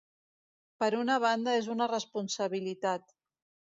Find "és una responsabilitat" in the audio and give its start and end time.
1.61-3.11